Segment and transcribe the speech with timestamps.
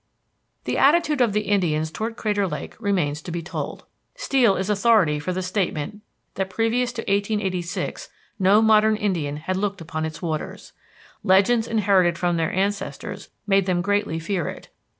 [0.63, 3.85] The attitude of the Indians toward Crater Lake remains to be told.
[4.15, 6.01] Steel is authority for the statement
[6.33, 8.09] that previous to 1886
[8.39, 10.73] no modern Indian had looked upon its waters.
[11.23, 14.69] Legends inherited from their ancestors made them greatly fear it.